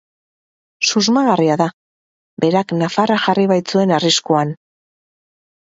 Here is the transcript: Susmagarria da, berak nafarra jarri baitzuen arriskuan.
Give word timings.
Susmagarria 0.91 1.59
da, 1.61 1.67
berak 2.45 2.75
nafarra 2.81 3.21
jarri 3.27 3.47
baitzuen 3.55 3.97
arriskuan. 4.01 4.61